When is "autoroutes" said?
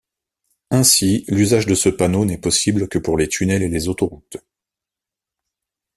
3.87-4.37